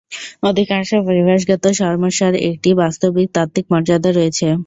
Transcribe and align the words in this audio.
অধিকাংশ 0.43 0.89
পরিবেশগত 1.07 1.63
সমস্যার 1.81 2.33
একটি 2.49 2.69
বাস্তবিক 2.81 3.27
তাত্ত্বিক 3.35 3.65
মর্যাদা 3.71 4.09
রয়েছে। 4.11 4.47